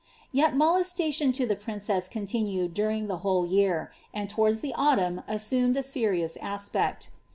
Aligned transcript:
Yet 0.31 0.55
molesta 0.55 1.13
tion 1.13 1.31
to 1.33 1.45
the 1.45 1.55
princesss 1.55 2.07
continued 2.07 2.73
during 2.73 3.05
the 3.05 3.17
whole 3.17 3.45
year, 3.45 3.91
and 4.15 4.31
towards 4.31 4.61
the 4.61 4.73
autumn 4.75 5.21
assumed 5.27 5.77
a 5.77 5.83
serious 5.83 6.37
aspect. 6.37 7.11